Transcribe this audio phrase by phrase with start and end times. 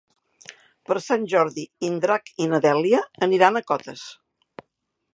[0.89, 4.11] Per Sant Jordi en Drac i na Dèlia aniran a Cotes.